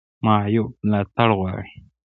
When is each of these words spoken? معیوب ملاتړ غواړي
معیوب 0.25 0.69
ملاتړ 0.87 1.29
غواړي 1.37 1.73